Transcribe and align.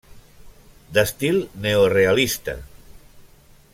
D'estil 0.97 1.37
neorealista. 1.65 2.57